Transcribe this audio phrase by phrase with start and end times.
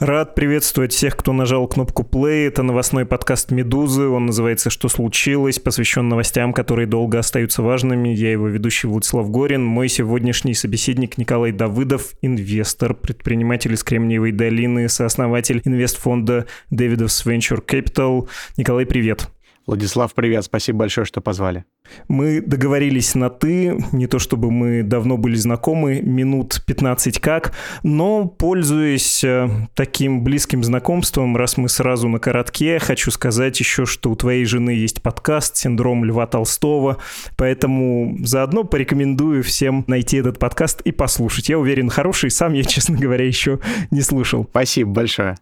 [0.00, 2.46] Рад приветствовать всех, кто нажал кнопку play.
[2.46, 4.04] Это новостной подкаст «Медузы».
[4.04, 8.08] Он называется «Что случилось?», посвящен новостям, которые долго остаются важными.
[8.08, 9.62] Я его ведущий Владислав Горин.
[9.62, 18.26] Мой сегодняшний собеседник Николай Давыдов, инвестор, предприниматель из Кремниевой долины, сооснователь инвестфонда David's Venture Capital.
[18.56, 19.28] Николай, привет.
[19.70, 20.42] Владислав, привет.
[20.42, 21.64] Спасибо большое, что позвали.
[22.08, 28.26] Мы договорились на «ты», не то чтобы мы давно были знакомы, минут 15 как, но,
[28.26, 34.16] пользуясь э, таким близким знакомством, раз мы сразу на коротке, хочу сказать еще, что у
[34.16, 36.96] твоей жены есть подкаст «Синдром Льва Толстого»,
[37.36, 41.48] поэтому заодно порекомендую всем найти этот подкаст и послушать.
[41.48, 43.60] Я уверен, хороший, сам я, честно говоря, еще
[43.92, 44.48] не слушал.
[44.50, 45.36] Спасибо большое.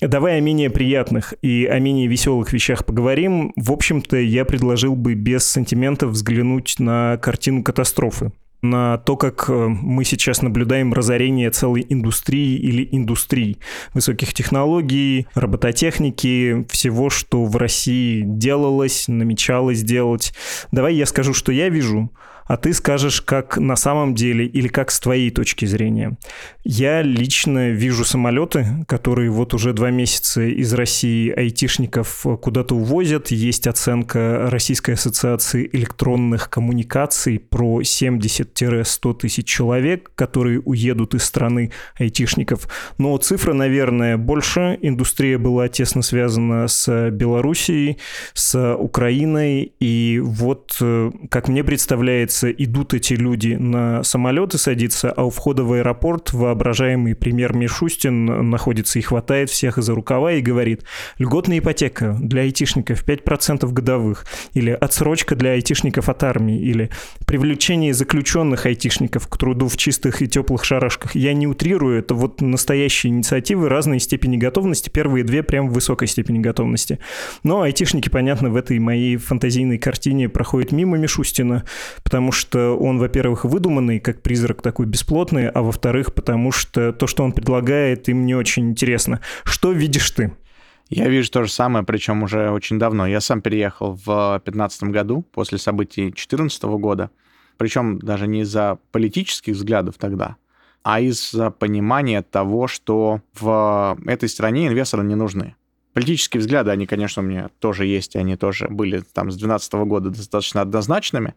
[0.00, 3.52] Давай о менее приятных и о менее веселых вещах поговорим.
[3.56, 9.52] В общем-то, я предложил бы без сантиментов взглянуть на картину катастрофы на то, как э,
[9.52, 13.58] мы сейчас наблюдаем разорение целой индустрии или индустрий
[13.94, 20.32] высоких технологий, робототехники, всего, что в России делалось, намечалось делать.
[20.72, 22.10] Давай я скажу, что я вижу–
[22.46, 26.16] а ты скажешь, как на самом деле или как с твоей точки зрения.
[26.68, 33.30] Я лично вижу самолеты, которые вот уже два месяца из России айтишников куда-то увозят.
[33.30, 42.68] Есть оценка Российской ассоциации электронных коммуникаций про 70-100 тысяч человек, которые уедут из страны айтишников.
[42.98, 44.76] Но цифра, наверное, больше.
[44.82, 47.98] Индустрия была тесно связана с Белоруссией,
[48.34, 49.72] с Украиной.
[49.78, 55.62] И вот, э, как мне представляется, идут эти люди на самолеты садиться, а у входа
[55.62, 60.84] в аэропорт воображаемый премьер Мишустин находится и хватает всех из-за рукава и говорит,
[61.18, 64.24] льготная ипотека для айтишников 5% годовых,
[64.54, 66.90] или отсрочка для айтишников от армии, или
[67.26, 71.14] привлечение заключенных айтишников к труду в чистых и теплых шарашках.
[71.14, 76.08] Я не утрирую, это вот настоящие инициативы разной степени готовности, первые две прям в высокой
[76.08, 76.98] степени готовности.
[77.42, 81.64] Но айтишники, понятно, в этой моей фантазийной картине проходят мимо Мишустина,
[82.02, 87.24] потому что он, во-первых, выдуманный, как призрак такой бесплотный, а во-вторых, потому что то, что
[87.24, 89.20] он предлагает, им не очень интересно.
[89.44, 90.32] Что видишь ты?
[90.88, 93.06] Я вижу то же самое, причем уже очень давно.
[93.06, 97.10] Я сам переехал в 2015 году, после событий 2014 года.
[97.56, 100.36] Причем даже не из-за политических взглядов тогда,
[100.82, 105.56] а из-за понимания того, что в этой стране инвесторы не нужны.
[105.94, 109.72] Политические взгляды, они, конечно, у меня тоже есть, и они тоже были там с 2012
[109.88, 111.34] года достаточно однозначными,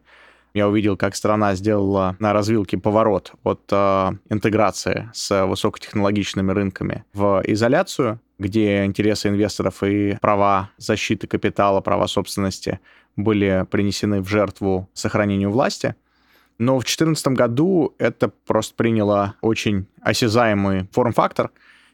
[0.54, 7.42] я увидел, как страна сделала на развилке поворот от э, интеграции с высокотехнологичными рынками в
[7.46, 12.80] изоляцию, где интересы инвесторов и права защиты капитала, права собственности
[13.16, 15.94] были принесены в жертву сохранению власти.
[16.58, 21.50] Но в 2014 году это просто приняло очень осязаемый форм-фактор,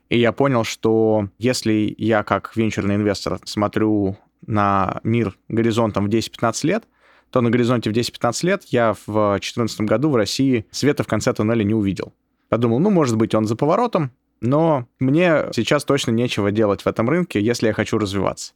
[0.09, 6.67] и я понял, что если я как венчурный инвестор смотрю на мир горизонтом в 10-15
[6.67, 6.85] лет,
[7.31, 11.33] то на горизонте в 10-15 лет я в 2014 году в России света в конце
[11.33, 12.13] туннеля не увидел.
[12.49, 17.09] Подумал, ну, может быть, он за поворотом, но мне сейчас точно нечего делать в этом
[17.09, 18.53] рынке, если я хочу развиваться.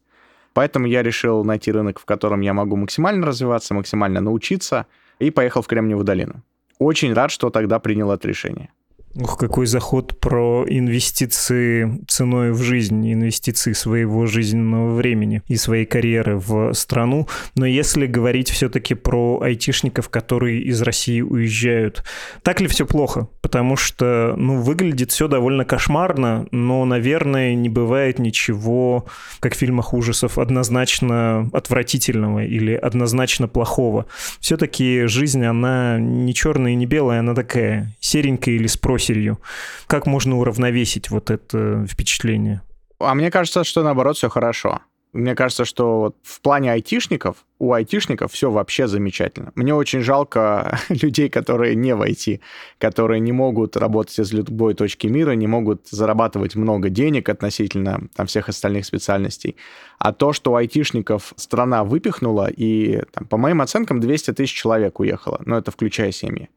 [0.52, 4.86] Поэтому я решил найти рынок, в котором я могу максимально развиваться, максимально научиться,
[5.18, 6.42] и поехал в Кремниевую долину.
[6.78, 8.70] Очень рад, что тогда принял это решение.
[9.16, 16.36] Ух, какой заход про инвестиции ценой в жизнь, инвестиции своего жизненного времени и своей карьеры
[16.36, 17.26] в страну.
[17.56, 22.04] Но если говорить все-таки про айтишников, которые из России уезжают,
[22.44, 23.26] так ли все плохо?
[23.40, 29.06] Потому что, ну, выглядит все довольно кошмарно, но, наверное, не бывает ничего,
[29.40, 34.06] как в фильмах ужасов, однозначно отвратительного или однозначно плохого.
[34.38, 39.38] Все-таки жизнь, она не черная и не белая, она такая серенькая или с проселью.
[39.86, 42.60] Как можно уравновесить вот это впечатление?
[42.98, 44.80] А мне кажется, что наоборот все хорошо.
[45.12, 49.50] Мне кажется, что вот в плане айтишников, у айтишников все вообще замечательно.
[49.56, 52.40] Мне очень жалко людей, которые не в IT,
[52.78, 58.26] которые не могут работать из любой точки мира, не могут зарабатывать много денег относительно там,
[58.26, 59.56] всех остальных специальностей.
[59.98, 65.00] А то, что у айтишников страна выпихнула, и там, по моим оценкам 200 тысяч человек
[65.00, 66.50] уехало, но это включая семьи.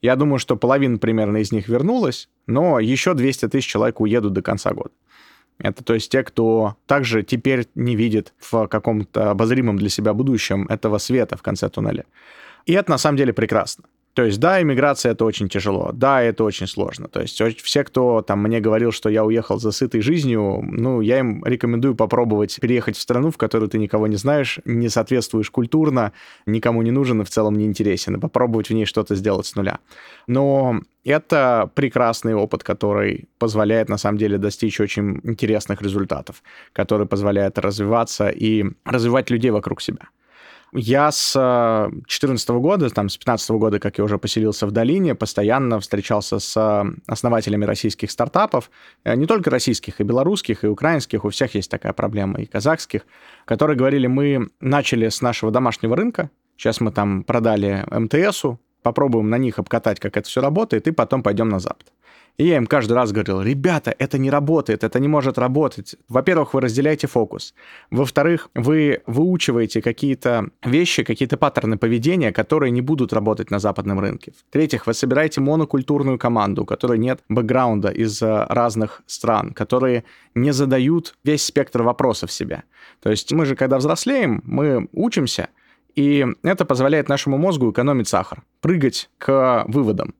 [0.00, 4.42] Я думаю, что половина примерно из них вернулась, но еще 200 тысяч человек уедут до
[4.42, 4.90] конца года.
[5.58, 10.66] Это то есть те, кто также теперь не видит в каком-то обозримом для себя будущем
[10.68, 12.04] этого света в конце туннеля.
[12.64, 13.84] И это на самом деле прекрасно.
[14.18, 17.06] То есть, да, иммиграция это очень тяжело, да, это очень сложно.
[17.06, 21.20] То есть, все, кто там мне говорил, что я уехал за сытой жизнью, ну, я
[21.20, 26.12] им рекомендую попробовать переехать в страну, в которой ты никого не знаешь, не соответствуешь культурно,
[26.46, 29.54] никому не нужен и в целом не интересен, и попробовать в ней что-то сделать с
[29.54, 29.78] нуля.
[30.26, 36.42] Но это прекрасный опыт, который позволяет, на самом деле, достичь очень интересных результатов,
[36.72, 40.08] который позволяет развиваться и развивать людей вокруг себя.
[40.72, 45.80] Я с 2014 года, там, с 2015 года, как я уже поселился в долине, постоянно
[45.80, 48.70] встречался с основателями российских стартапов,
[49.04, 53.06] э, не только российских, и белорусских, и украинских, у всех есть такая проблема, и казахских,
[53.46, 59.38] которые говорили, мы начали с нашего домашнего рынка, сейчас мы там продали МТСу, попробуем на
[59.38, 61.92] них обкатать, как это все работает, и потом пойдем на Запад.
[62.38, 65.96] И я им каждый раз говорил, ребята, это не работает, это не может работать.
[66.08, 67.52] Во-первых, вы разделяете фокус.
[67.90, 74.32] Во-вторых, вы выучиваете какие-то вещи, какие-то паттерны поведения, которые не будут работать на западном рынке.
[74.50, 80.04] В-третьих, вы собираете монокультурную команду, у которой нет бэкграунда из э, разных стран, которые
[80.36, 82.62] не задают весь спектр вопросов себе.
[83.02, 85.48] То есть мы же, когда взрослеем, мы учимся,
[85.96, 90.14] и это позволяет нашему мозгу экономить сахар, прыгать к выводам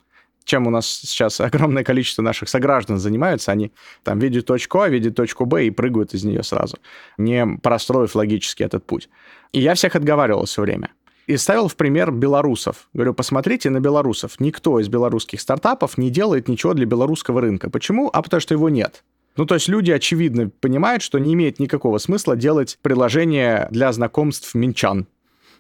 [0.49, 3.73] чем у нас сейчас огромное количество наших сограждан занимаются, они
[4.03, 6.79] там видят точку А, видят точку Б и прыгают из нее сразу,
[7.19, 9.09] не простроив логически этот путь.
[9.53, 10.91] И я всех отговаривал все время.
[11.27, 12.89] И ставил в пример белорусов.
[12.95, 14.41] Говорю, посмотрите на белорусов.
[14.41, 17.69] Никто из белорусских стартапов не делает ничего для белорусского рынка.
[17.69, 18.09] Почему?
[18.11, 19.05] А потому что его нет.
[19.37, 24.55] Ну, то есть люди, очевидно, понимают, что не имеет никакого смысла делать приложение для знакомств
[24.55, 25.07] минчан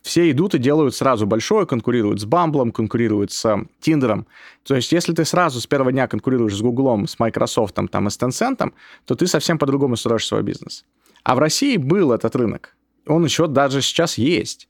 [0.09, 4.27] все идут и делают сразу большое, конкурируют с Бамблом, конкурируют с Тиндером.
[4.65, 8.11] То есть, если ты сразу с первого дня конкурируешь с Гуглом, с Microsoft там, и
[8.11, 8.73] с Tencent,
[9.05, 10.87] то ты совсем по-другому строишь свой бизнес.
[11.25, 12.75] А в России был этот рынок.
[13.07, 14.69] Он еще даже сейчас есть.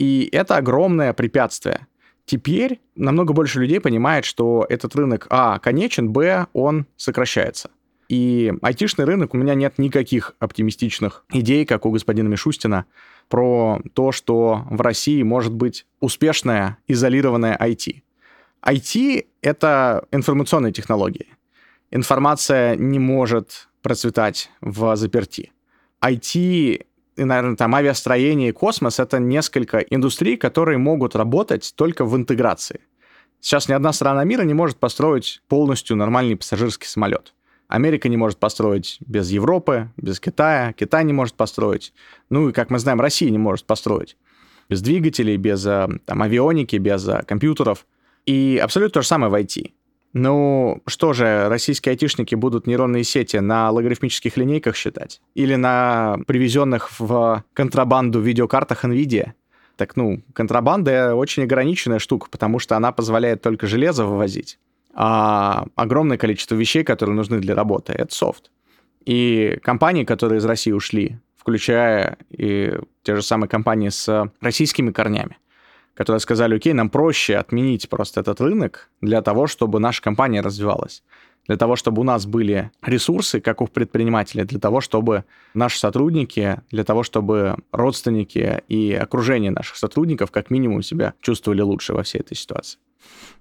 [0.00, 1.86] И это огромное препятствие.
[2.24, 7.70] Теперь намного больше людей понимает, что этот рынок, а, конечен, б, он сокращается.
[8.12, 12.84] И айтишный рынок у меня нет никаких оптимистичных идей, как у господина Мишустина,
[13.30, 18.02] про то, что в России может быть успешная изолированная IT.
[18.66, 21.28] IT— это информационные технологии.
[21.90, 25.50] Информация не может процветать в заперти.
[26.02, 26.84] IT и,
[27.16, 32.80] наверное, там авиастроение и космос— это несколько индустрий, которые могут работать только в интеграции.
[33.40, 37.32] Сейчас ни одна страна мира не может построить полностью нормальный пассажирский самолет.
[37.72, 41.94] Америка не может построить без Европы, без Китая, Китай не может построить.
[42.28, 44.18] Ну и, как мы знаем, Россия не может построить
[44.68, 47.86] без двигателей, без э, там, авионики, без э, компьютеров.
[48.26, 49.72] И абсолютно то же самое в IT.
[50.12, 55.22] Ну, что же, российские айтишники будут нейронные сети на логарифмических линейках считать?
[55.34, 59.32] Или на привезенных в контрабанду видеокартах NVIDIA?
[59.76, 64.58] Так, ну, контрабанда очень ограниченная штука, потому что она позволяет только железо вывозить
[64.94, 67.92] а огромное количество вещей, которые нужны для работы.
[67.92, 68.50] Это софт.
[69.04, 75.38] И компании, которые из России ушли, включая и те же самые компании с российскими корнями,
[75.94, 81.02] которые сказали, окей, нам проще отменить просто этот рынок для того, чтобы наша компания развивалась,
[81.46, 85.24] для того, чтобы у нас были ресурсы, как у предпринимателей, для того, чтобы
[85.54, 91.92] наши сотрудники, для того, чтобы родственники и окружение наших сотрудников как минимум себя чувствовали лучше
[91.92, 92.78] во всей этой ситуации.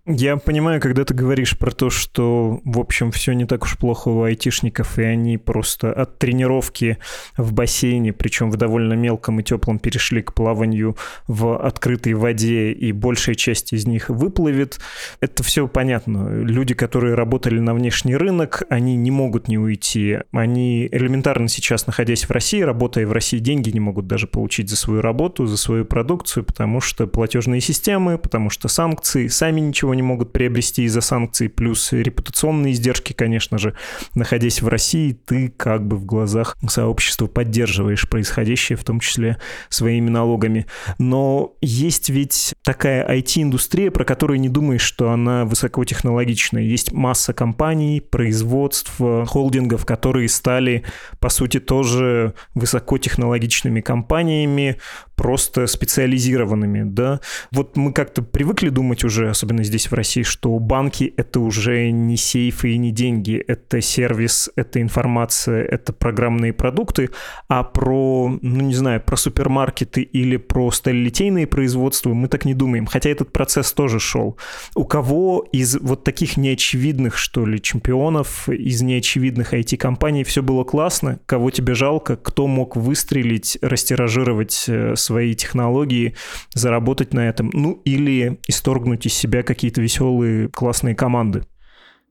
[0.07, 4.09] Я понимаю, когда ты говоришь про то, что, в общем, все не так уж плохо
[4.09, 6.97] у айтишников, и они просто от тренировки
[7.37, 12.91] в бассейне, причем в довольно мелком и теплом, перешли к плаванию в открытой воде, и
[12.91, 14.79] большая часть из них выплывет.
[15.19, 16.33] Это все понятно.
[16.33, 20.17] Люди, которые работали на внешний рынок, они не могут не уйти.
[20.31, 24.77] Они элементарно сейчас, находясь в России, работая в России, деньги не могут даже получить за
[24.77, 29.95] свою работу, за свою продукцию, потому что платежные системы, потому что санкции, сами ничего ничего
[29.95, 33.75] не могут приобрести из-за санкций, плюс репутационные издержки, конечно же.
[34.15, 39.37] Находясь в России, ты как бы в глазах сообщества поддерживаешь происходящее, в том числе
[39.69, 40.65] своими налогами.
[40.97, 46.63] Но есть ведь такая IT-индустрия, про которую не думаешь, что она высокотехнологичная.
[46.63, 50.83] Есть масса компаний, производств, холдингов, которые стали,
[51.19, 54.77] по сути, тоже высокотехнологичными компаниями,
[55.21, 57.19] просто специализированными, да.
[57.51, 62.17] Вот мы как-то привыкли думать уже, особенно здесь в России, что банки— это уже не
[62.17, 67.11] сейфы и не деньги, это сервис, это информация, это программные продукты,
[67.47, 72.87] а про, ну не знаю, про супермаркеты или про сталелитейные производства мы так не думаем,
[72.87, 74.39] хотя этот процесс тоже шел.
[74.73, 81.19] У кого из вот таких неочевидных, что ли, чемпионов, из неочевидных IT-компаний все было классно,
[81.27, 86.15] кого тебе жалко, кто мог выстрелить, растиражировать э, свои технологии,
[86.53, 91.43] заработать на этом, ну или исторгнуть из себя какие-то веселые, классные команды.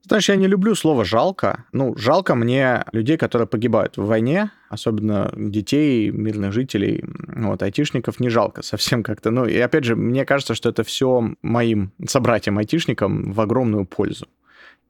[0.07, 1.65] Знаешь, я не люблю слово «жалко».
[1.73, 7.03] Ну, жалко мне людей, которые погибают в войне, особенно детей, мирных жителей,
[7.35, 9.31] вот, айтишников не жалко совсем как-то.
[9.31, 14.27] Ну, и опять же, мне кажется, что это все моим собратьям-айтишникам в огромную пользу.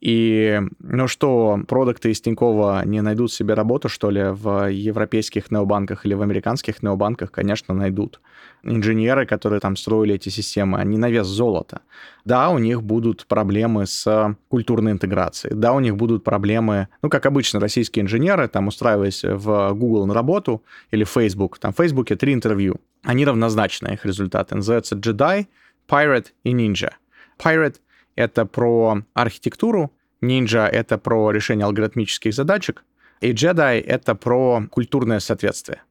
[0.01, 6.07] И, ну что, продукты из Тинькова не найдут себе работу, что ли, в европейских необанках
[6.07, 7.31] или в американских необанках?
[7.31, 8.19] Конечно, найдут.
[8.63, 11.81] Инженеры, которые там строили эти системы, они на вес золота.
[12.25, 15.55] Да, у них будут проблемы с культурной интеграцией.
[15.55, 20.15] Да, у них будут проблемы, ну, как обычно, российские инженеры, там, устраиваясь в Google на
[20.15, 22.77] работу или Facebook, там, в Facebook три интервью.
[23.03, 24.55] Они равнозначны, их результаты.
[24.55, 25.45] Называются Jedi,
[25.87, 26.93] Pirate и Ninja.
[27.37, 27.75] Pirate—
[28.21, 32.83] это про архитектуру, Ninja— это про решение алгоритмических задачек,
[33.21, 35.81] и Jedi— это про культурное соответствие.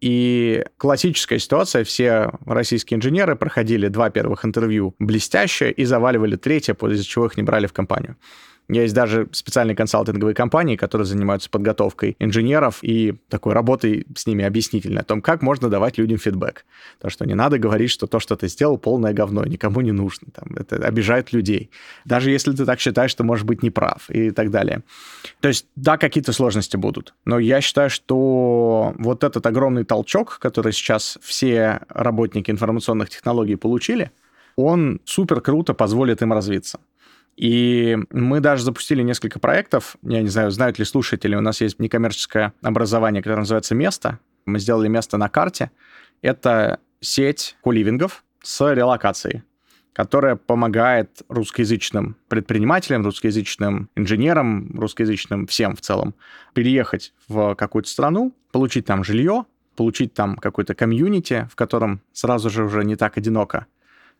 [0.00, 7.02] И классическая ситуация, все российские инженеры проходили два первых интервью блестяще и заваливали третье, после
[7.02, 8.16] чего их не брали в компанию.
[8.68, 15.00] Есть даже специальные консалтинговые компании, которые занимаются подготовкой инженеров и такой работой с ними объяснительной
[15.00, 16.66] о том, как можно давать людям фидбэк.
[17.00, 20.28] То, что не надо говорить, что то, что ты сделал, полное говно, никому не нужно.
[20.34, 21.70] Там, это обижает людей.
[22.04, 24.82] Даже если ты так считаешь, что можешь быть неправ и так далее.
[25.40, 27.14] То есть, да, какие-то сложности будут.
[27.24, 34.10] Но я считаю, что вот этот огромный толчок, который сейчас все работники информационных технологий получили,
[34.56, 36.80] он супер круто позволит им развиться.
[37.38, 39.96] И мы даже запустили несколько проектов.
[40.02, 44.18] Я не знаю, знают ли слушатели, у нас есть некоммерческое образование, которое называется «Место».
[44.44, 45.70] Мы сделали место на карте.
[46.20, 49.42] Это сеть куливингов с релокацией
[49.94, 56.14] которая помогает русскоязычным предпринимателям, русскоязычным инженерам, русскоязычным всем в целом
[56.54, 62.62] переехать в какую-то страну, получить там жилье, получить там какой-то комьюнити, в котором сразу же
[62.62, 63.66] уже не так одиноко,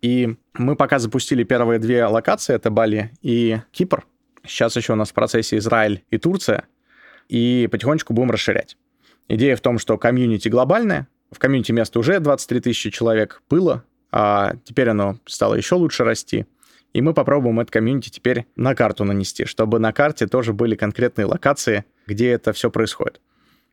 [0.01, 4.07] и мы пока запустили первые две локации, это Бали и Кипр.
[4.45, 6.65] Сейчас еще у нас в процессе Израиль и Турция.
[7.29, 8.77] И потихонечку будем расширять.
[9.29, 11.09] Идея в том, что комьюнити глобальное.
[11.31, 16.47] В комьюнити место уже 23 тысячи человек было, а теперь оно стало еще лучше расти.
[16.95, 21.27] И мы попробуем это комьюнити теперь на карту нанести, чтобы на карте тоже были конкретные
[21.27, 23.21] локации, где это все происходит.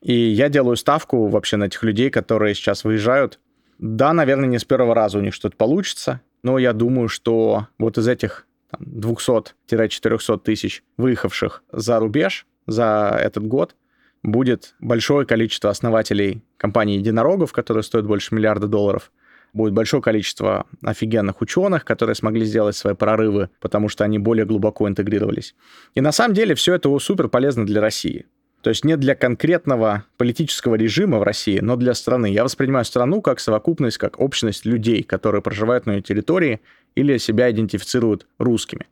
[0.01, 3.39] И я делаю ставку вообще на этих людей, которые сейчас выезжают
[3.77, 7.97] да, наверное, не с первого раза у них что-то получится, но я думаю, что вот
[7.97, 8.47] из этих
[8.79, 13.75] 200-400 тысяч выехавших за рубеж за этот год
[14.23, 19.11] будет большое количество основателей компании единорогов, которые стоят больше миллиарда долларов,
[19.53, 24.87] будет большое количество офигенных ученых, которые смогли сделать свои прорывы, потому что они более глубоко
[24.87, 25.55] интегрировались.
[25.93, 28.25] И на самом деле все это супер полезно для России.
[28.65, 32.33] То есть не для конкретного политического режима в России, но для страны.
[32.33, 36.61] Я воспринимаю страну как совокупность, как общность людей, которые проживают на ее территории
[36.95, 38.87] или себя идентифицируют русскими.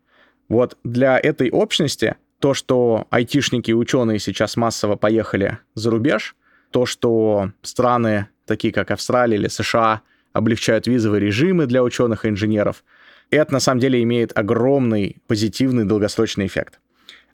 [0.47, 6.35] Вот для этой общности то, что айтишники и ученые сейчас массово поехали за рубеж,
[6.69, 10.01] то, что страны, такие как Австралия или США,
[10.33, 12.83] облегчают визовые режимы для ученых и инженеров,
[13.31, 16.79] это на самом деле имеет огромный позитивный долгосрочный эффект.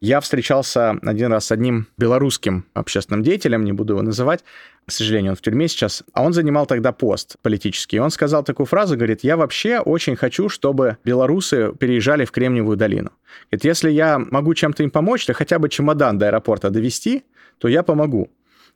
[0.01, 4.43] Я встречался один раз с одним белорусским общественным деятелем, не буду его называть,
[4.89, 7.97] к сожалению, он в тюрьме сейчас, а он занимал тогда пост политический.
[7.97, 12.75] И он сказал такую фразу, говорит, я вообще очень хочу, чтобы белорусы переезжали в Кремниевую
[12.75, 13.11] долину.
[13.51, 17.23] Говорит, если я могу чем-то им помочь, то хотя бы чемодан до аэропорта довести,
[17.59, 18.31] то я помогу.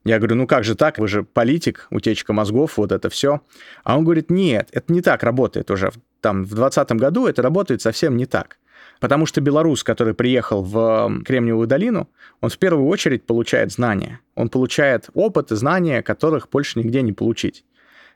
[0.06, 3.42] Я говорю, ну как же так, вы же политик, утечка мозгов, вот это все.
[3.84, 5.92] А он говорит, нет, это не так работает уже.
[6.22, 8.60] Там в 2020 году это работает совсем не так.
[9.00, 12.10] Потому что белорус, который приехал в Кремниевую долину,
[12.42, 14.20] он в первую очередь получает знания.
[14.36, 17.66] Он получает опыт и знания, которых больше нигде не получить.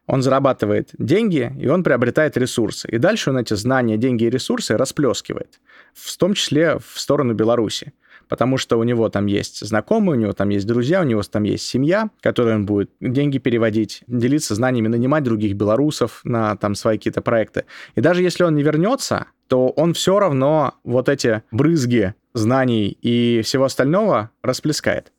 [0.05, 2.87] Он зарабатывает деньги, и он приобретает ресурсы.
[2.87, 5.59] И дальше он эти знания, деньги и ресурсы расплескивает,
[5.93, 7.93] в том числе в сторону Беларуси
[8.27, 11.43] потому что у него там есть знакомые, у него там есть друзья, у него там
[11.43, 16.97] есть семья, которой он будет деньги переводить, делиться знаниями, нанимать других белорусов на там свои
[16.97, 17.65] какие-то проекты.
[17.95, 23.41] И даже если он не вернется, то он все равно вот эти брызги знаний и
[23.43, 25.11] всего остального расплескает.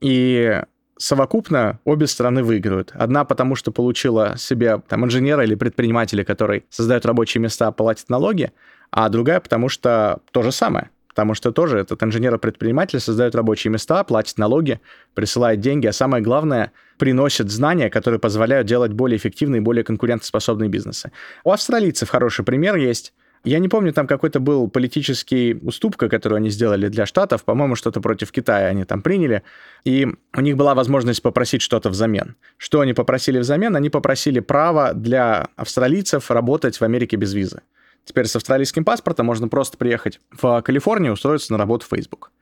[0.00, 0.62] И
[1.00, 2.92] совокупно обе стороны выигрывают.
[2.94, 8.52] Одна потому, что получила себе там инженера или предпринимателя, который создает рабочие места, платит налоги,
[8.90, 10.90] а другая потому, что то же самое.
[11.10, 14.80] Потому что тоже этот инженер-предприниматель создает рабочие места, платит налоги,
[15.14, 21.10] присылает деньги, а самое главное, приносит знания, которые позволяют делать более эффективные более конкурентоспособные бизнесы.
[21.44, 23.12] У австралийцев хороший пример есть.
[23.42, 27.42] Я не помню, там какой-то был политический уступка, которую они сделали для Штатов.
[27.42, 29.42] По-моему, что-то против Китая они там приняли.
[29.84, 32.36] И у них была возможность попросить что-то взамен.
[32.58, 33.74] Что они попросили взамен?
[33.76, 37.62] Они попросили право для австралийцев работать в Америке без визы.
[38.04, 42.32] Теперь с австралийским паспортом можно просто приехать в Калифорнию и устроиться на работу в Facebook.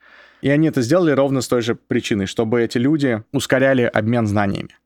[0.40, 4.76] И они это сделали ровно с той же причиной, чтобы эти люди ускоряли обмен знаниями.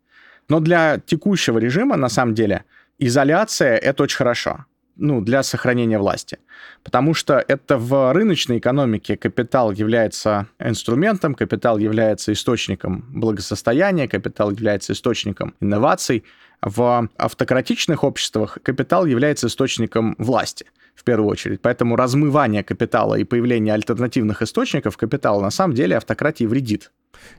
[0.49, 2.65] Но для текущего режима, на самом деле,
[2.99, 4.65] изоляция— это очень хорошо
[4.97, 6.39] ну, для сохранения власти.
[6.83, 14.93] Потому что это в рыночной экономике капитал является инструментом, капитал является источником благосостояния, капитал является
[14.93, 16.25] источником инноваций.
[16.63, 21.61] В автократичных обществах капитал является источником власти в первую очередь.
[21.61, 26.93] Поэтому размывание капитала и появление альтернативных источников капитала на самом деле автократии вредит.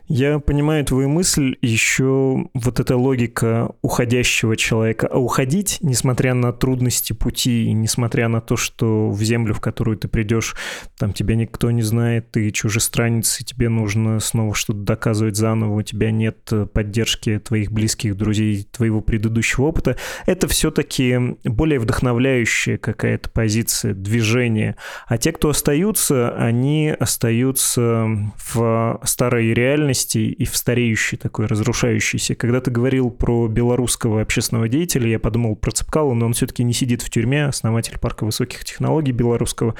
[0.07, 5.07] Я понимаю твою мысль, еще вот эта логика уходящего человека.
[5.07, 10.09] А уходить, несмотря на трудности пути, несмотря на то, что в землю, в которую ты
[10.09, 10.55] придешь,
[10.97, 15.81] там тебя никто не знает, ты чужестранец, и тебе нужно снова что-то доказывать заново, у
[15.81, 23.93] тебя нет поддержки твоих близких друзей, твоего предыдущего опыта, это все-таки более вдохновляющая какая-то позиция,
[23.93, 24.75] движение.
[25.07, 28.05] А те, кто остаются, они остаются
[28.53, 32.35] в старой реальности, реальности и в стареющей такой разрушающейся.
[32.35, 36.73] Когда ты говорил про белорусского общественного деятеля, я подумал про Цепкала, но он все-таки не
[36.73, 39.75] сидит в тюрьме, основатель парка высоких технологий белорусского.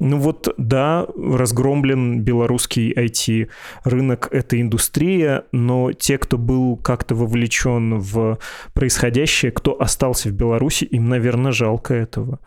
[0.00, 8.38] Ну вот, да, разгромлен белорусский IT-рынок, это индустрия, но те, кто был как-то вовлечен в
[8.72, 12.40] происходящее, кто остался в Беларуси, им, наверное, жалко этого.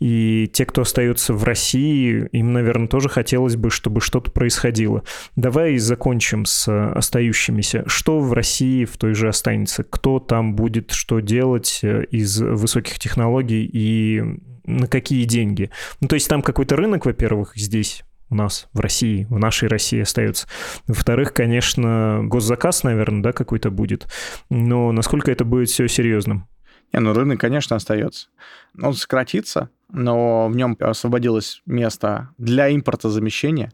[0.00, 5.02] И те, кто остается в России, им, наверное, тоже хотелось бы, чтобы что-то происходило.
[5.34, 7.84] Давай закончим с остающимися.
[7.86, 9.84] Что в России в той же останется?
[9.84, 14.22] Кто там будет что делать э, из высоких технологий и
[14.64, 15.70] на какие деньги?
[16.00, 20.00] Ну, то есть там какой-то рынок, во-первых, здесь у нас в России, в нашей России
[20.00, 20.48] остается.
[20.86, 24.08] Во-вторых, конечно, госзаказ, наверное, да, какой-то будет.
[24.50, 26.48] Но насколько это будет все серьезным?
[26.92, 28.28] Не, ну рынок, конечно, остается.
[28.80, 33.72] Он сократится, но в нем освободилось место для импортозамещения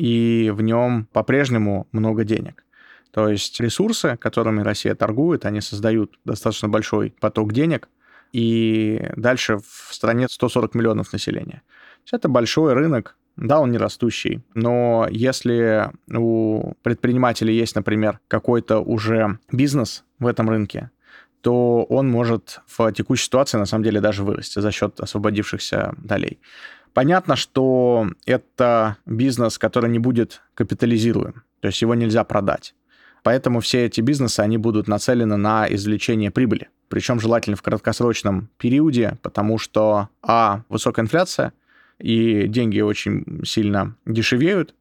[0.00, 2.64] и в нем по-прежнему много денег.
[3.10, 7.88] То есть ресурсы, которыми Россия торгует, они создают достаточно большой поток денег,
[8.32, 11.62] и дальше в стране 140 миллионов населения.
[12.10, 19.38] Это большой рынок, да, он не растущий, но если у предпринимателя есть, например, какой-то уже
[19.52, 20.90] бизнес в этом рынке,
[21.42, 26.38] то он может в текущей ситуации на самом деле даже вырасти за счет освободившихся долей.
[26.92, 32.74] Понятно, что это бизнес, который не будет капитализируем, то есть его нельзя продать.
[33.22, 36.68] Поэтому все эти бизнесы, они будут нацелены на извлечение прибыли.
[36.88, 41.52] Причем желательно в краткосрочном периоде, потому что, а, высокая инфляция,
[41.98, 44.74] и деньги очень сильно дешевеют,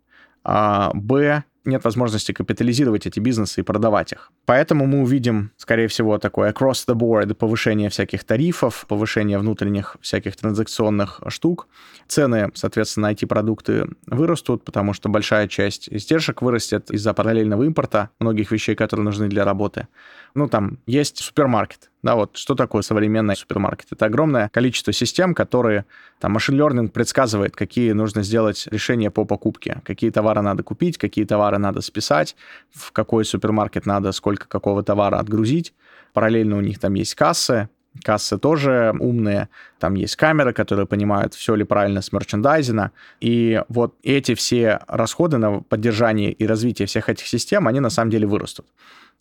[0.43, 4.31] а, б, нет возможности капитализировать эти бизнесы и продавать их.
[4.45, 10.35] Поэтому мы увидим, скорее всего, такое across the board повышение всяких тарифов, повышение внутренних всяких
[10.35, 11.67] транзакционных штук.
[12.07, 18.51] Цены, соответственно, на IT-продукты вырастут, потому что большая часть издержек вырастет из-за параллельного импорта многих
[18.51, 19.87] вещей, которые нужны для работы.
[20.35, 23.87] Ну, там есть супермаркет, да, вот что такое современный супермаркет?
[23.91, 25.85] Это огромное количество систем, которые,
[26.19, 31.25] там, машин learning предсказывает, какие нужно сделать решения по покупке, какие товары надо купить, какие
[31.25, 32.35] товары надо списать,
[32.71, 35.73] в какой супермаркет надо сколько какого товара отгрузить.
[36.13, 37.69] Параллельно у них там есть кассы,
[38.03, 42.91] Кассы тоже умные, там есть камеры, которые понимают, все ли правильно с мерчендайзина.
[43.19, 48.11] И вот эти все расходы на поддержание и развитие всех этих систем, они на самом
[48.11, 48.67] деле вырастут.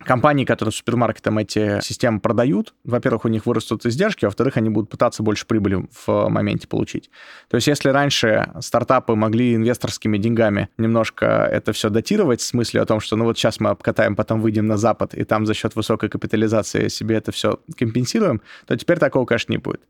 [0.05, 4.91] Компании, которые супермаркетам эти системы продают, во-первых, у них вырастут издержки, а во-вторых, они будут
[4.91, 7.11] пытаться больше прибыли в моменте получить.
[7.49, 12.87] То есть если раньше стартапы могли инвесторскими деньгами немножко это все датировать, в смысле о
[12.87, 15.75] том, что ну вот сейчас мы обкатаем, потом выйдем на Запад, и там за счет
[15.75, 19.81] высокой капитализации себе это все компенсируем, то теперь такого, конечно, не будет.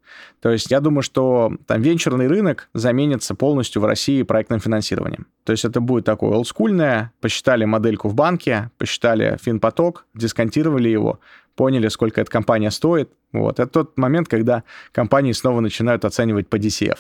[0.41, 5.27] То есть я думаю, что там венчурный рынок заменится полностью в России проектным финансированием.
[5.45, 11.21] То есть это будет такое олдскульное, посчитали модельку в банке, посчитали финпоток, дисконтировали его,
[11.55, 13.11] поняли, сколько эта компания стоит.
[13.33, 13.61] Вот.
[13.61, 16.99] Это тот момент, когда компании снова начинают оценивать по DCF.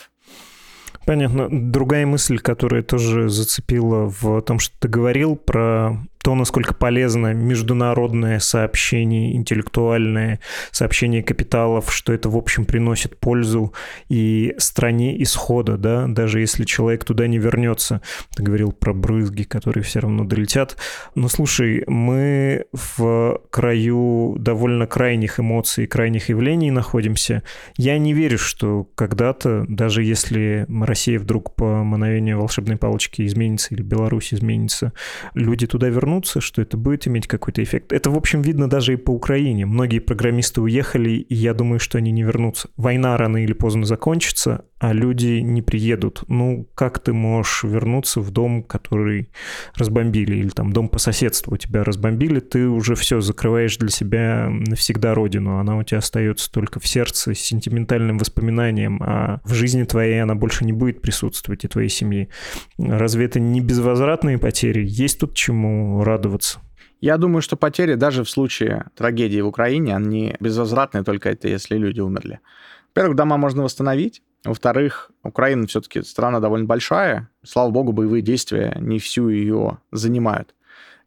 [1.06, 1.48] Понятно.
[1.50, 5.96] Другая мысль, которая тоже зацепила в том, что ты говорил про
[6.28, 10.40] то, насколько полезно международное сообщение, интеллектуальное
[10.72, 13.72] сообщение капиталов, что это, в общем, приносит пользу
[14.10, 18.02] и стране исхода, да, даже если человек туда не вернется.
[18.36, 20.76] Ты говорил про брызги, которые все равно долетят.
[21.14, 27.42] Но слушай, мы в краю довольно крайних эмоций, крайних явлений находимся.
[27.78, 33.80] Я не верю, что когда-то, даже если Россия вдруг по мановению волшебной палочки изменится или
[33.80, 34.92] Беларусь изменится,
[35.32, 37.92] люди туда вернутся, что это будет иметь какой-то эффект.
[37.92, 39.66] Это, в общем, видно даже и по Украине.
[39.66, 42.70] Многие программисты уехали, и я думаю, что они не вернутся.
[42.76, 46.22] Война рано или поздно закончится, а люди не приедут.
[46.28, 49.30] Ну, как ты можешь вернуться в дом, который
[49.74, 54.48] разбомбили, или там дом по соседству у тебя разбомбили, ты уже все закрываешь для себя
[54.48, 59.82] навсегда родину, она у тебя остается только в сердце с сентиментальным воспоминанием, а в жизни
[59.82, 62.28] твоей она больше не будет присутствовать и твоей семьи.
[62.78, 64.84] Разве это не безвозвратные потери?
[64.86, 66.60] Есть тут чему радоваться?
[67.00, 71.76] Я думаю, что потери даже в случае трагедии в Украине, они безвозвратные, только это если
[71.76, 72.40] люди умерли.
[72.94, 77.28] Во-первых, дома можно восстановить, во-вторых, Украина все-таки страна довольно большая.
[77.44, 80.54] Слава богу, боевые действия не всю ее занимают.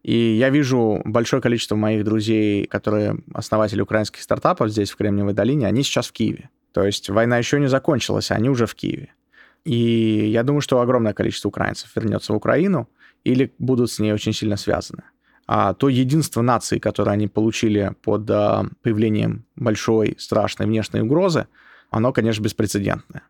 [0.02, 5.66] И я вижу большое количество моих друзей, которые основатели украинских стартапов здесь, в Кремниевой долине,
[5.66, 6.50] они сейчас в Киеве.
[6.72, 9.14] То есть война еще не закончилась, а они уже в Киеве.
[9.64, 12.88] И я думаю, что огромное количество украинцев вернется в Украину
[13.24, 15.04] или будут с ней очень сильно связаны.
[15.46, 21.46] А то единство нации, которое они получили под а, появлением большой страшной внешней угрозы,
[21.90, 23.22] оно, конечно, беспрецедентное.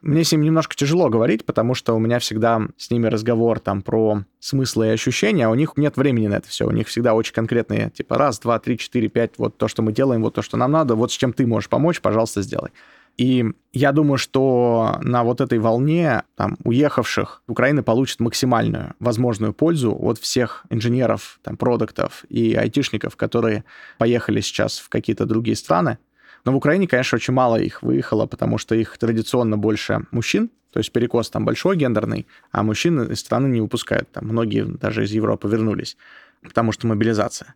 [0.00, 3.82] Мне с ним немножко тяжело говорить, потому что у меня всегда с ними разговор там
[3.82, 6.66] про смыслы и ощущения, а у них нет времени на это все.
[6.66, 9.92] У них всегда очень конкретные, типа, раз, два, три, четыре, пять, вот то, что мы
[9.92, 12.70] делаем, вот то, что нам надо, вот с чем ты можешь помочь, пожалуйста, сделай.
[13.18, 19.94] И я думаю, что на вот этой волне там, уехавших Украина получит максимальную возможную пользу
[20.00, 23.64] от всех инженеров, там, продуктов и айтишников, которые
[23.98, 25.98] поехали сейчас в какие-то другие страны,
[26.44, 30.78] но в Украине, конечно, очень мало их выехало, потому что их традиционно больше мужчин, то
[30.78, 34.10] есть перекос там большой гендерный, а мужчин из страны не выпускают.
[34.12, 35.96] Там многие даже из Европы вернулись,
[36.42, 37.54] потому что мобилизация.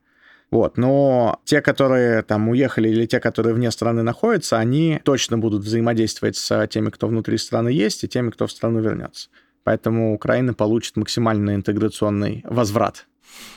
[0.53, 5.65] Вот, но те, которые там уехали или те, которые вне страны находятся, они точно будут
[5.65, 9.31] взаимодействовать с теми, кто внутри страны есть, и теми, кто в страну вернется.
[9.65, 13.07] Поэтому Украина получит максимально интеграционный возврат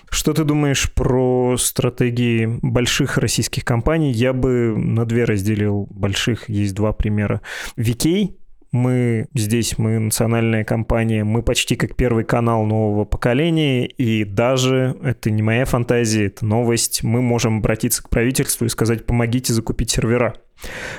[0.10, 4.14] что ты думаешь про стратегии больших российских компаний?
[4.14, 6.48] Я бы на две разделил больших.
[6.48, 7.42] Есть два примера.
[7.76, 8.38] Викей
[8.72, 15.32] мы здесь, мы национальная компания, мы почти как первый канал нового поколения, и даже, это
[15.32, 20.36] не моя фантазия, это новость, мы можем обратиться к правительству и сказать, помогите закупить сервера.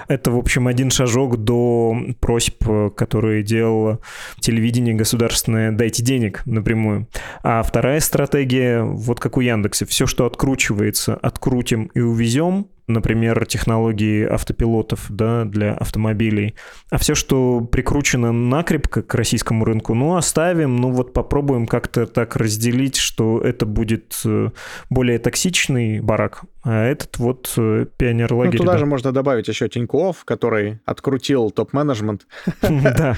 [0.09, 2.63] Это, в общем, один шажок до просьб,
[2.95, 4.01] которые делало
[4.39, 7.09] телевидение государственное «дайте денег» напрямую.
[7.43, 14.25] А вторая стратегия, вот как у Яндекса, все, что откручивается, открутим и увезем, например, технологии
[14.25, 16.55] автопилотов да, для автомобилей.
[16.91, 22.37] А все, что прикручено накрепко к российскому рынку, ну, оставим, ну, вот попробуем как-то так
[22.37, 24.51] разделить, что это будет э,
[24.91, 28.55] более токсичный барак, а этот вот э, пионер-лагерь.
[28.55, 28.79] Ну, туда да.
[28.79, 32.27] же можно добавить еще Тиньков, который открутил топ-менеджмент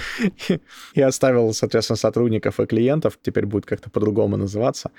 [0.93, 3.19] и оставил, соответственно, сотрудников и клиентов.
[3.23, 4.91] Теперь будет как-то по-другому называться.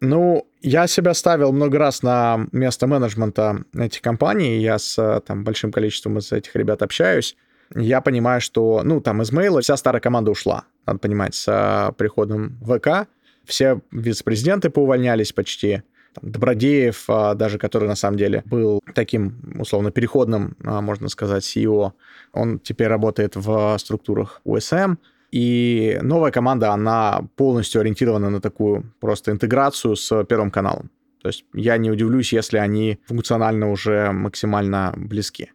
[0.00, 4.58] Ну, я себя ставил много раз на место менеджмента этих компаний.
[4.62, 7.36] Я с там, большим количеством из этих ребят общаюсь.
[7.76, 12.58] Я понимаю, что, ну, там из мейла вся старая команда ушла, надо понимать, с приходом
[12.62, 13.06] ВК.
[13.44, 15.82] Все вице-президенты поувольнялись почти.
[16.20, 21.44] Там, Добродеев, а, даже который на самом деле был таким, условно, переходным, а, можно сказать,
[21.44, 21.92] CEO,
[22.32, 24.96] он теперь работает в структурах УСМ.
[25.30, 30.90] И новая команда, она полностью ориентирована на такую просто интеграцию с Первым каналом.
[31.22, 35.50] То есть я не удивлюсь, если они функционально уже максимально близки.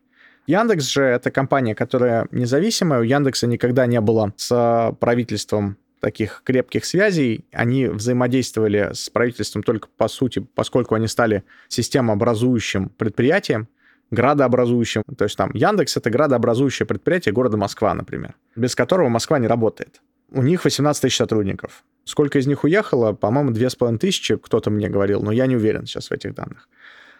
[0.45, 2.99] Яндекс же это компания, которая независимая.
[2.99, 7.45] У Яндекса никогда не было с правительством таких крепких связей.
[7.53, 13.69] Они взаимодействовали с правительством только по сути, поскольку они стали системообразующим предприятием
[14.11, 15.03] градообразующим.
[15.17, 20.01] То есть там Яндекс— это градообразующее предприятие города Москва, например, без которого Москва не работает.
[20.29, 21.83] У них 18 тысяч сотрудников.
[22.03, 23.13] Сколько из них уехало?
[23.13, 26.67] По-моему, 2,5 тысячи, кто-то мне говорил, но я не уверен сейчас в этих данных.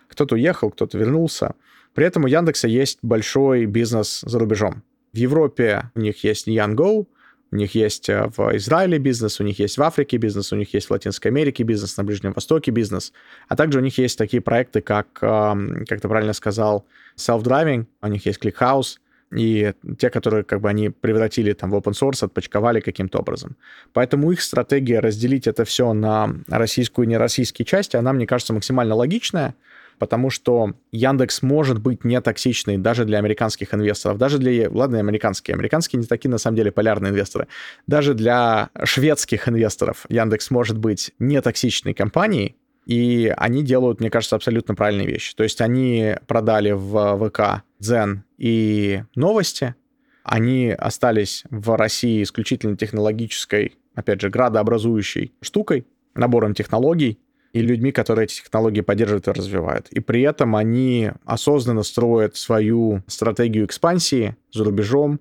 [0.09, 1.55] Кто-то уехал, кто-то вернулся.
[1.93, 4.83] При этом у Яндекса есть большой бизнес за рубежом.
[5.13, 7.07] В Европе у них есть Yango,
[7.53, 10.73] у них есть э, в Израиле бизнес, у них есть в Африке бизнес, у них
[10.73, 13.13] есть в Латинской Америке бизнес, на Ближнем Востоке бизнес.
[13.47, 16.85] А также у них есть такие проекты, как, как ты правильно сказал,
[17.15, 18.97] self-driving, у них есть ClickHouse,
[19.35, 23.55] и те, которые как бы они превратили там в open source, отпочковали каким-то образом.
[23.93, 28.95] Поэтому их стратегия разделить это все на российскую и нероссийские части, она, мне кажется, максимально
[28.95, 29.53] логичная,
[29.99, 35.55] потому что Яндекс может быть не токсичный даже для американских инвесторов, даже для, ладно, американские,
[35.55, 37.47] американские не такие на самом деле полярные инвесторы,
[37.87, 44.35] даже для шведских инвесторов Яндекс может быть не токсичной компанией, и они делают, мне кажется,
[44.35, 45.33] абсолютно правильные вещи.
[45.35, 49.75] То есть они продали в ВК Дзен и новости,
[50.23, 57.19] они остались в России исключительно технологической, опять же, градообразующей штукой, набором технологий,
[57.53, 59.87] и людьми, которые эти технологии поддерживают и развивают.
[59.91, 65.19] И при этом они осознанно строят свою стратегию экспансии за рубежом.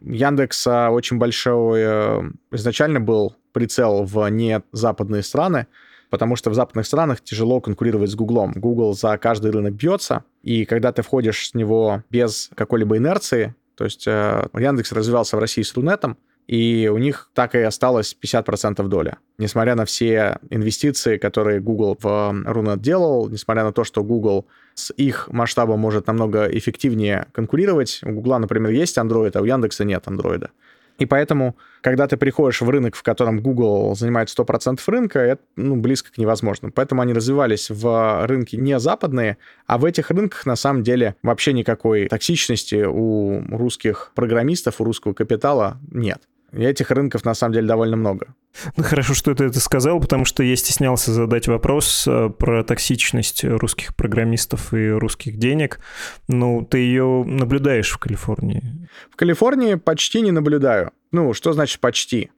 [0.00, 5.66] Яндекса очень большой э, изначально был прицел в не западные страны,
[6.10, 8.52] потому что в западных странах тяжело конкурировать с Гуглом.
[8.56, 13.84] Google за каждый рынок бьется, и когда ты входишь с него без какой-либо инерции, то
[13.84, 18.86] есть э, Яндекс развивался в России с Рунетом, и у них так и осталось 50%
[18.88, 19.18] доля.
[19.38, 24.92] Несмотря на все инвестиции, которые Google в Runet делал, несмотря на то, что Google с
[24.96, 30.04] их масштабом может намного эффективнее конкурировать, у Google, например, есть Android, а у Яндекса нет
[30.06, 30.48] Android.
[30.98, 35.74] И поэтому, когда ты приходишь в рынок, в котором Google занимает 100% рынка, это ну,
[35.76, 36.72] близко к невозможному.
[36.72, 41.52] Поэтому они развивались в рынке не западные, а в этих рынках на самом деле вообще
[41.52, 46.22] никакой токсичности у русских программистов, у русского капитала нет.
[46.56, 48.34] И этих рынков на самом деле довольно много.
[48.76, 53.44] Ну, хорошо, что ты это сказал, потому что я стеснялся задать вопрос э, про токсичность
[53.44, 55.80] русских программистов и русских денег.
[56.28, 58.88] Ну, ты ее наблюдаешь в Калифорнии?
[59.10, 60.92] В Калифорнии почти не наблюдаю.
[61.10, 62.30] Ну, что значит почти?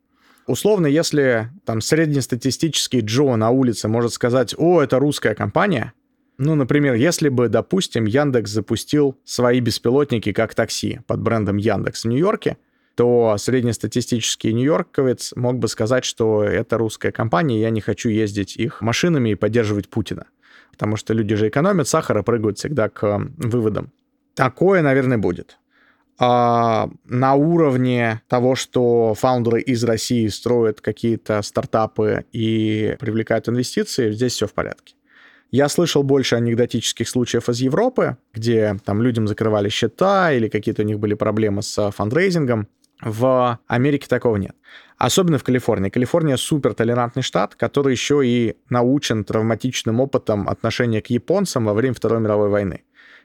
[0.46, 5.92] Условно, если там среднестатистический Джо на улице может сказать, о, это русская компания,
[6.38, 12.08] ну, например, если бы, допустим, Яндекс запустил свои беспилотники как такси под брендом Яндекс в
[12.08, 12.58] Нью-Йорке,
[12.96, 18.80] то среднестатистический нью-йорковец мог бы сказать, что это русская компания, я не хочу ездить их
[18.80, 20.26] машинами и поддерживать Путина.
[20.72, 23.92] Потому что люди же экономят сахара, прыгают всегда к выводам.
[24.34, 25.58] Такое, наверное, будет.
[26.18, 34.32] А на уровне того, что фаундеры из России строят какие-то стартапы и привлекают инвестиции, здесь
[34.32, 34.94] все в порядке.
[35.50, 40.86] Я слышал больше анекдотических случаев из Европы, где там людям закрывали счета или какие-то у
[40.86, 42.68] них были проблемы с фандрейзингом.
[43.00, 44.56] В Америке такого нет.
[44.96, 45.90] Особенно в Калифорнии.
[45.90, 51.94] Калифорния супер толерантный штат, который еще и научен травматичным опытом отношения к японцам во время
[51.94, 52.84] Второй мировой войны.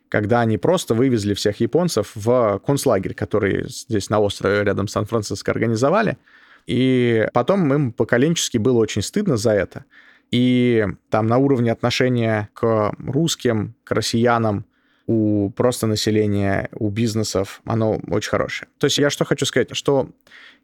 [0.09, 5.51] Когда они просто вывезли всех японцев в концлагерь, который здесь на острове рядом с Сан-Франциско
[5.51, 6.17] организовали.
[6.67, 9.85] И потом им поколенчески было очень стыдно за это.
[10.31, 14.65] И там на уровне отношения к русским, к россиянам,
[15.11, 18.69] у просто населения, у бизнесов, оно очень хорошее.
[18.77, 20.09] То есть я что хочу сказать, что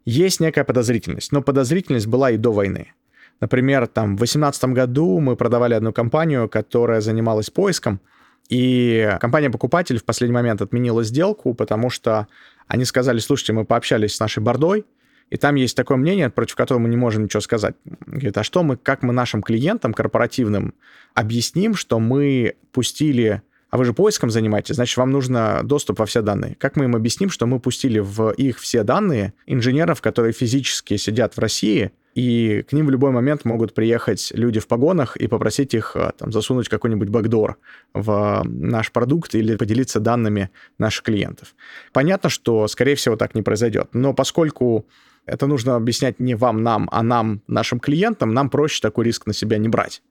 [0.04, 2.92] есть некая подозрительность, но подозрительность была и до войны.
[3.40, 8.00] Например, там в 2018 году мы продавали одну компанию, которая занималась поиском,
[8.48, 12.26] и компания-покупатель в последний момент отменила сделку, потому что
[12.66, 14.86] они сказали, слушайте, мы пообщались с нашей бордой,
[15.28, 17.74] и там есть такое мнение, против которого мы не можем ничего сказать.
[18.06, 20.72] Говорит, а что мы, как мы нашим клиентам корпоративным
[21.14, 26.22] объясним, что мы пустили а вы же поиском занимаетесь, значит, вам нужно доступ во все
[26.22, 26.56] данные.
[26.58, 31.36] Как мы им объясним, что мы пустили в их все данные инженеров, которые физически сидят
[31.36, 35.74] в России, и к ним в любой момент могут приехать люди в погонах и попросить
[35.74, 37.58] их а, там, засунуть какой-нибудь бэкдор
[37.94, 41.54] в наш продукт или поделиться данными наших клиентов.
[41.92, 43.90] Понятно, что, скорее всего, так не произойдет.
[43.92, 44.86] Но поскольку
[45.26, 49.34] это нужно объяснять не вам, нам, а нам, нашим клиентам, нам проще такой риск на
[49.34, 50.02] себя не брать.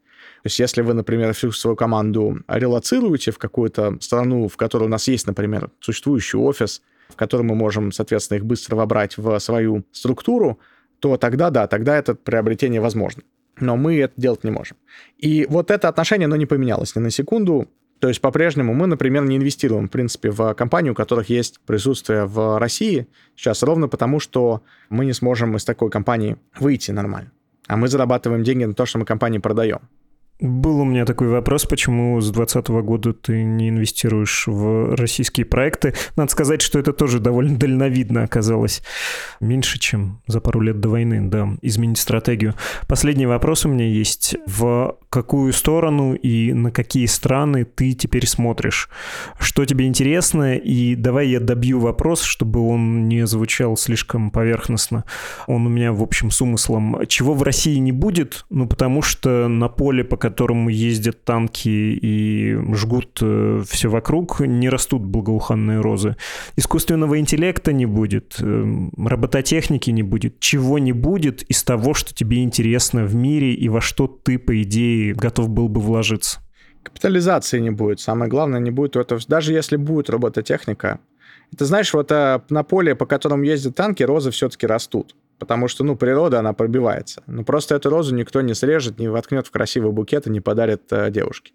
[0.47, 4.88] То есть если вы, например, всю свою команду релацируете в какую-то страну, в которой у
[4.88, 9.83] нас есть, например, существующий офис, в котором мы можем, соответственно, их быстро вобрать в свою
[9.91, 10.57] структуру,
[10.99, 13.23] то тогда, да, тогда это приобретение возможно.
[13.60, 14.77] Но мы это делать не можем.
[15.17, 17.67] И вот это отношение, оно не поменялось ни на секунду.
[17.99, 22.23] То есть по-прежнему мы, например, не инвестируем, в принципе, в компании, у которых есть присутствие
[22.23, 23.05] в России
[23.36, 27.33] сейчас, ровно потому, что мы не сможем из такой компании выйти нормально.
[27.67, 29.81] А мы зарабатываем деньги на то, что мы компании продаем.
[30.39, 35.95] Был у меня такой вопрос, почему с 2020 года ты не инвестируешь в российские проекты.
[36.15, 38.84] Надо сказать, что это тоже довольно дальновидно оказалось.
[39.39, 42.54] Меньше, чем за пару лет до войны, да, изменить стратегию.
[42.88, 44.36] Последний вопрос у меня есть.
[44.45, 48.89] В какую сторону и на какие страны ты теперь смотришь?
[49.39, 50.56] Что тебе интересно?
[50.56, 55.04] И давай я добью вопрос, чтобы он не звучал слишком поверхностно.
[55.47, 57.08] Он у меня, в общем, с умыслом.
[57.08, 58.45] Чего в России не будет?
[58.52, 64.67] Ну, потому что на поле пока которому ездят танки и жгут э, все вокруг, не
[64.69, 66.17] растут благоуханные розы.
[66.57, 72.43] Искусственного интеллекта не будет, э, робототехники не будет, чего не будет из того, что тебе
[72.43, 76.39] интересно в мире и во что ты, по идее, готов был бы вложиться.
[76.83, 77.99] Капитализации не будет.
[77.99, 79.21] Самое главное, не будет этого.
[79.27, 80.99] Даже если будет робототехника,
[81.57, 85.15] ты знаешь, вот а, на поле, по которому ездят танки, розы все-таки растут.
[85.39, 87.23] Потому что, ну, природа, она пробивается.
[87.28, 90.91] Но просто эту розу никто не срежет, не воткнет в красивый букет и не подарит
[90.91, 91.54] а, девушке.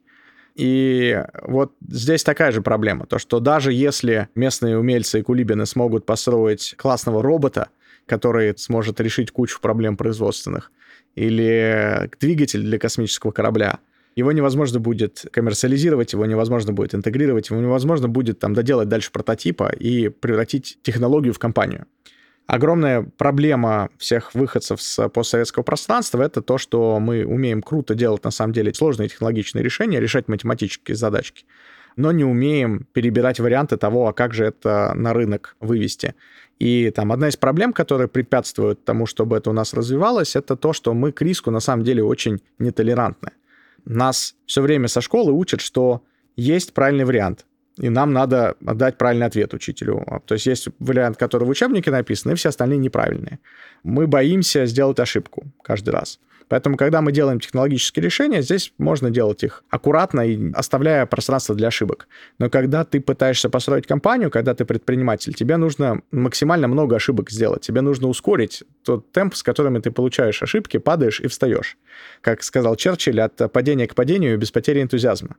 [0.55, 6.05] И вот здесь такая же проблема, то что даже если местные умельцы и кулибины смогут
[6.05, 7.71] построить классного робота,
[8.07, 10.71] который сможет решить кучу проблем производственных,
[11.15, 13.79] или двигатель для космического корабля,
[14.15, 19.71] его невозможно будет коммерциализировать, его невозможно будет интегрировать, его невозможно будет там доделать дальше прототипа
[19.71, 21.87] и превратить технологию в компанию.
[22.47, 28.31] Огромная проблема всех выходцев с постсоветского пространства— это то, что мы умеем круто делать, на
[28.31, 31.45] самом деле, сложные технологичные решения, решать математические задачки,
[31.97, 36.15] но не умеем перебирать варианты того, а как же это на рынок вывести.
[36.59, 40.73] И там одна из проблем, которые препятствуют тому, чтобы это у нас развивалось, это то,
[40.73, 43.31] что мы к риску на самом деле очень нетолерантны.
[43.85, 46.03] Нас все время со школы учат, что
[46.37, 47.47] есть правильный вариант,
[47.79, 50.05] и нам надо дать правильный ответ учителю.
[50.27, 53.39] То есть есть вариант, который в учебнике написан, и все остальные неправильные.
[53.83, 56.19] Мы боимся сделать ошибку каждый раз.
[56.49, 61.69] Поэтому, когда мы делаем технологические решения, здесь можно делать их аккуратно и оставляя пространство для
[61.69, 62.09] ошибок.
[62.39, 67.63] Но когда ты пытаешься построить компанию, когда ты предприниматель, тебе нужно максимально много ошибок сделать.
[67.63, 71.79] Тебе нужно ускорить тот темп, с которыми ты получаешь ошибки, падаешь и встаешь.
[72.21, 75.37] Как сказал Черчилль, от падения к падению без потери энтузиазма.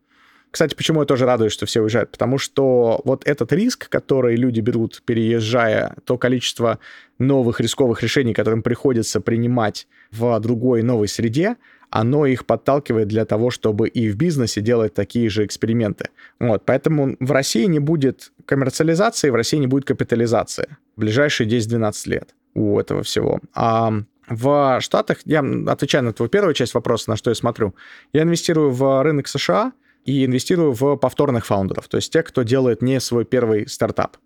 [0.54, 2.12] Кстати, почему я тоже радуюсь, что все уезжают?
[2.12, 6.78] Потому что вот этот риск, который люди берут, переезжая, то количество
[7.18, 11.56] новых рисковых решений, которым приходится принимать в другой новой среде,
[11.90, 16.10] оно их подталкивает для того, чтобы и в бизнесе делать такие же эксперименты.
[16.40, 22.10] Вот, поэтому в России не будет коммерциализации, в России не будет капитализации в ближайшие 10-12
[22.10, 23.40] лет у этого всего.
[23.56, 23.92] А
[24.30, 27.74] в Штатах, я отвечаю на твою первую часть вопроса, на что я смотрю,
[28.14, 29.74] я инвестирую в рынок США,
[30.06, 34.18] и инвестирую в повторных фаундеров, то есть тех, кто делает не свой первый стартап.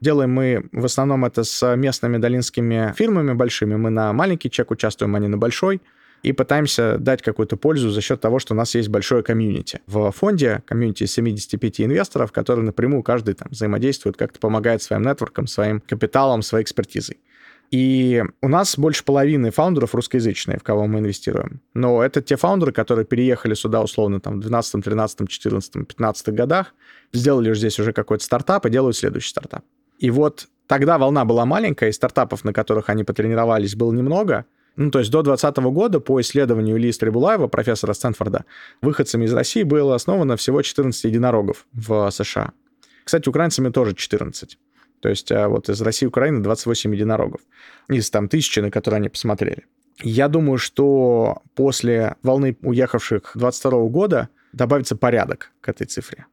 [0.00, 3.76] Делаем мы в основном это с местными долинскими фирмами большими.
[3.76, 5.80] Мы на маленький чек участвуем, а не на большой.
[6.22, 9.80] И пытаемся дать какую-то пользу за счет того, что у нас есть большое комьюнити.
[9.86, 15.80] В фонде комьюнити 75 инвесторов, которые напрямую каждый там взаимодействует, как-то помогает своим нетворкам, своим
[15.80, 17.18] капиталом, своей экспертизой.
[17.70, 21.60] И у нас больше половины фаундеров русскоязычные, в кого мы инвестируем.
[21.74, 26.74] Но это те фаундеры, которые переехали сюда условно там в 12, 13, 14, 15 годах,
[27.12, 29.64] сделали здесь уже какой-то стартап и делают следующий стартап.
[29.98, 34.44] И вот тогда волна была маленькая, и стартапов, на которых они потренировались, было немного.
[34.76, 38.44] Ну, то есть до 2020 года по исследованию Ильи Стребулаева, профессора Стэнфорда,
[38.82, 42.52] выходцами из России было основано всего 14 единорогов в США.
[43.04, 44.58] Кстати, украинцами тоже 14.
[45.00, 47.40] То есть а, вот из России и Украины 28 единорогов
[47.88, 49.64] из там тысячи, на которые они посмотрели.
[50.02, 56.26] Я думаю, что после волны уехавших 22 года добавится порядок к этой цифре.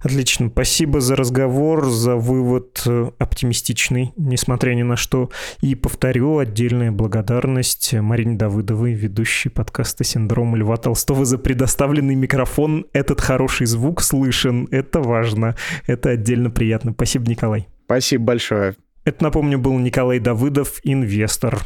[0.00, 0.48] Отлично.
[0.48, 5.30] Спасибо за разговор, за вывод э, оптимистичный, несмотря ни на что.
[5.60, 12.86] И повторю отдельная благодарность Марине Давыдовой, ведущей подкаста «Синдром Льва Толстого» за предоставленный микрофон.
[12.92, 14.68] Этот хороший звук слышен.
[14.70, 15.56] Это важно.
[15.86, 16.92] Это отдельно приятно.
[16.92, 17.68] Спасибо, Николай.
[17.86, 18.74] Спасибо большое.
[19.04, 21.60] Это, напомню, был Николай Давыдов, инвестор.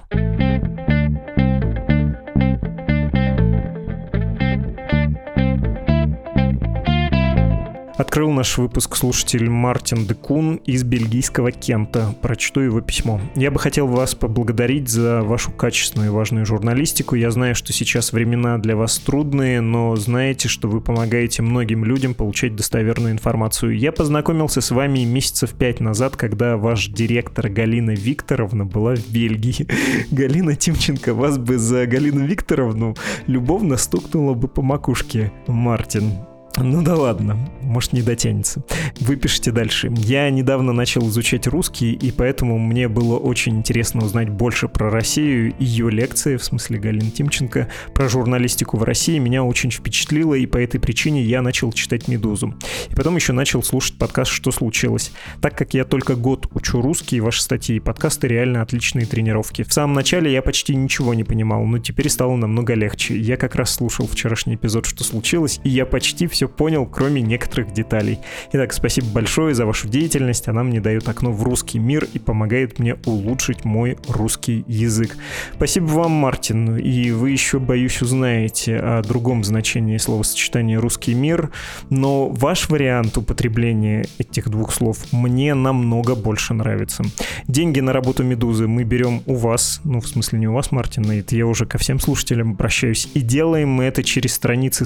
[8.01, 12.15] Открыл наш выпуск слушатель Мартин Декун из бельгийского Кента.
[12.23, 13.21] Прочту его письмо.
[13.35, 17.15] Я бы хотел вас поблагодарить за вашу качественную и важную журналистику.
[17.15, 22.15] Я знаю, что сейчас времена для вас трудные, но знаете, что вы помогаете многим людям
[22.15, 23.77] получать достоверную информацию.
[23.77, 29.67] Я познакомился с вами месяцев пять назад, когда ваш директор Галина Викторовна была в Бельгии.
[30.11, 35.31] Галина Тимченко вас бы за Галину Викторовну любовно стукнула бы по макушке.
[35.47, 36.15] Мартин,
[36.63, 38.63] ну да ладно, может не дотянется.
[39.01, 39.91] Вы пишите дальше.
[39.97, 45.55] Я недавно начал изучать русский, и поэтому мне было очень интересно узнать больше про Россию.
[45.59, 50.59] Ее лекции, в смысле Галины Тимченко, про журналистику в России меня очень впечатлило, и по
[50.59, 52.55] этой причине я начал читать «Медузу».
[52.91, 55.13] И потом еще начал слушать подкаст «Что случилось?».
[55.41, 59.63] Так как я только год учу русский, ваши статьи и подкасты реально отличные тренировки.
[59.63, 63.19] В самом начале я почти ничего не понимал, но теперь стало намного легче.
[63.19, 67.73] Я как раз слушал вчерашний эпизод «Что случилось?», и я почти все понял, кроме некоторых
[67.73, 68.19] деталей.
[68.53, 70.49] Итак, спасибо большое за вашу деятельность.
[70.49, 75.17] Она мне дает окно в русский мир и помогает мне улучшить мой русский язык.
[75.55, 76.77] Спасибо вам, Мартин.
[76.77, 81.51] И вы еще, боюсь, узнаете о другом значении словосочетания «русский мир»,
[81.89, 87.05] но ваш вариант употребления этих двух слов мне намного больше нравится.
[87.47, 91.11] Деньги на работу «Медузы» мы берем у вас, ну, в смысле не у вас, Мартин,
[91.11, 94.85] это я уже ко всем слушателям обращаюсь, и делаем мы это через страницы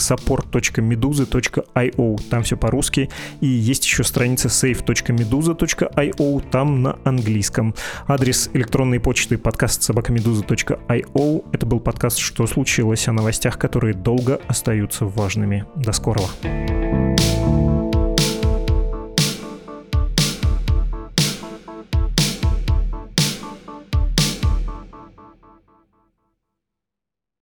[1.45, 7.74] support.meduza.io, там все по-русски, и есть еще страница save.meduza.io, там на английском.
[8.07, 11.45] Адрес электронной почты подкаст собакамедуза.io.
[11.53, 15.64] Это был подкаст «Что случилось?» о новостях, которые долго остаются важными.
[15.76, 16.28] До скорого.